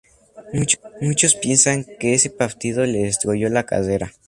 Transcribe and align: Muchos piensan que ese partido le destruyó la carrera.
Muchos 0.99 1.35
piensan 1.35 1.85
que 1.99 2.15
ese 2.15 2.31
partido 2.31 2.87
le 2.87 3.03
destruyó 3.03 3.49
la 3.49 3.67
carrera. 3.67 4.11